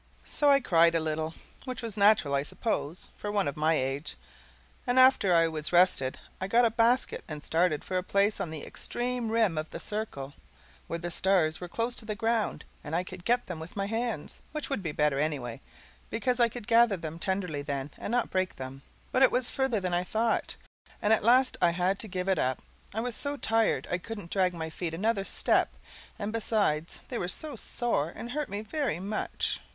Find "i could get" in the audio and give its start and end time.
12.95-13.45